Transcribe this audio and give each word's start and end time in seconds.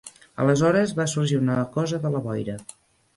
Aleshores 0.43 0.93
va 0.99 1.05
sorgir 1.11 1.37
una 1.41 1.57
cosa 1.75 1.99
de 2.07 2.13
la 2.17 2.23
boira. 2.29 2.57